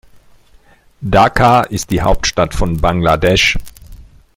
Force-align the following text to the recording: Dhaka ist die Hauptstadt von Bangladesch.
Dhaka 1.01 1.61
ist 1.61 1.91
die 1.91 2.01
Hauptstadt 2.01 2.55
von 2.55 2.77
Bangladesch. 2.77 3.59